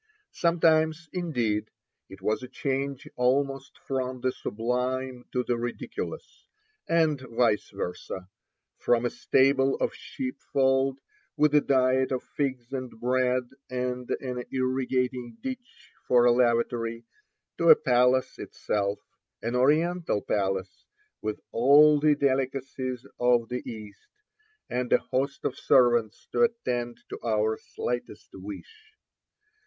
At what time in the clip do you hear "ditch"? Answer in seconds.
15.39-15.93